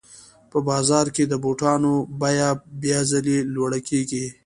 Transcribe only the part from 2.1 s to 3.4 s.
بیه بیا ځلي